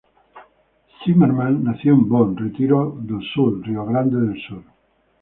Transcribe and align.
Zimmermann 1.03 1.63
Nació 1.63 1.93
en 1.93 2.09
Bom 2.09 2.35
Retiro 2.35 2.97
do 3.07 3.21
Sul, 3.21 3.63
Río 3.63 3.85
Grande 3.85 4.19
del 4.19 4.41
Sur. 4.47 4.63